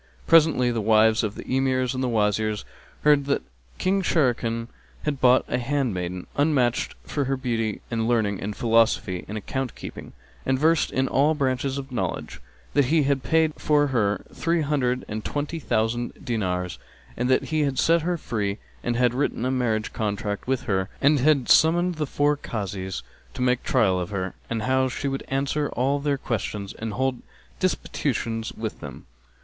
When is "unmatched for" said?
6.35-7.25